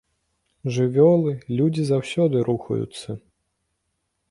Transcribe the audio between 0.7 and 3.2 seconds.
Жывёлы, людзі заўсёды рухаюцца.